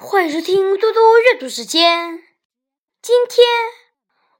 [0.00, 2.22] 欢迎收听多多阅读时间。
[3.02, 3.44] 今天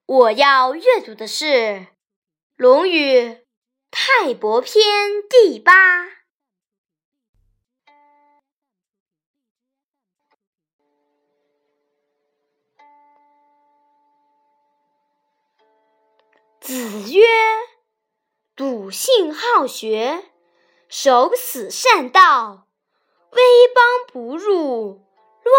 [0.06, 1.46] 我要阅读的是
[2.54, 3.44] 《论语
[3.90, 6.06] 泰伯篇》第八。
[16.60, 17.24] 子曰
[18.54, 20.30] ：“笃信好学，
[20.88, 22.68] 守死善道，
[23.32, 24.47] 威邦不入。”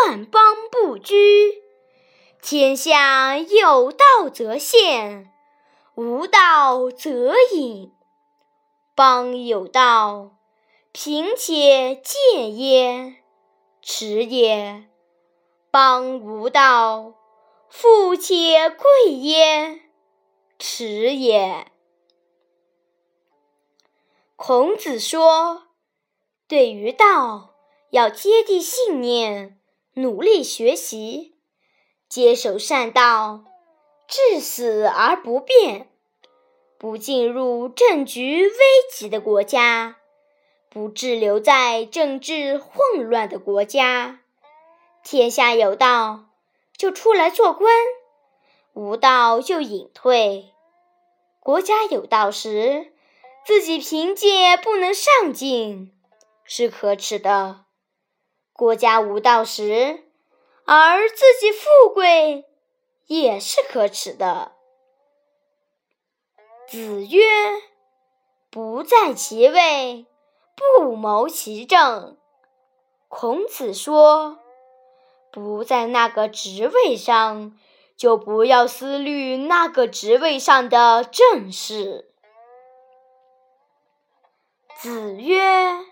[0.08, 1.62] 万邦不居，
[2.42, 5.32] 天下有道则现，
[5.96, 7.92] 无道则隐。
[8.96, 10.38] 邦有道，
[10.92, 13.18] 贫且贱焉，
[13.82, 14.84] 耻也；
[15.72, 17.16] 邦无道，
[17.70, 19.82] 富且贵焉，
[20.58, 21.72] 耻也。
[24.36, 25.64] 孔子说
[26.48, 27.56] ：“对于道，
[27.90, 29.59] 要接地信念。”
[30.02, 31.36] 努力学习，
[32.08, 33.44] 坚守善道，
[34.08, 35.90] 至死而不变，
[36.78, 38.56] 不进入政局危
[38.90, 39.98] 急的国家，
[40.70, 44.22] 不滞留在政治混乱的国家。
[45.04, 46.30] 天下有道，
[46.78, 47.70] 就出来做官；
[48.72, 50.54] 无道就隐退。
[51.42, 52.94] 国家有道时，
[53.46, 55.92] 自己凭借不能上进，
[56.46, 57.66] 是可耻的。
[58.60, 60.04] 国家无道时，
[60.66, 62.44] 而自己富贵，
[63.08, 64.52] 也是可耻的。
[66.68, 67.22] 子曰
[68.52, 70.06] ：“不在其位，
[70.76, 72.18] 不谋其政。”
[73.08, 74.40] 孔子说
[75.32, 77.58] ：“不在那个职位上，
[77.96, 82.12] 就不要思虑那个职位上的政事。”
[84.82, 85.86] 子曰。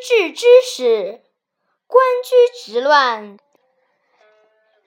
[0.00, 1.22] 失志之始，
[1.88, 3.36] 官居之乱，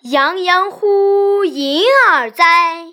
[0.04, 2.86] 洋洋乎隐耳哉？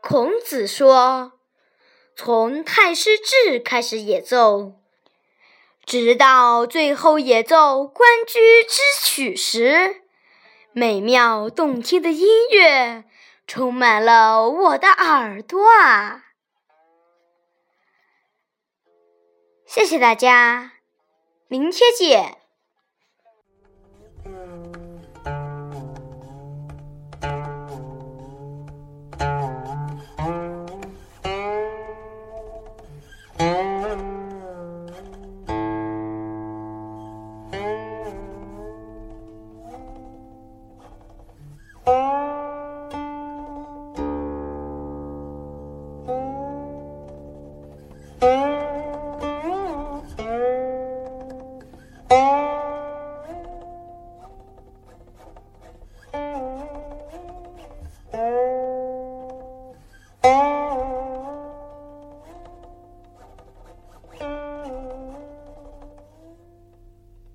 [0.00, 1.32] 孔子说
[2.16, 4.72] ：“从太师治开始演奏，
[5.84, 10.02] 直到最后演奏《关雎》之曲时，
[10.72, 13.04] 美妙动听的音乐
[13.46, 16.24] 充满了我的耳朵啊！”
[19.74, 20.72] 谢谢大家，
[21.48, 22.41] 明天见。